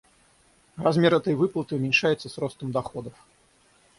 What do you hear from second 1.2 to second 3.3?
выплаты уменьшается с ростом доходов.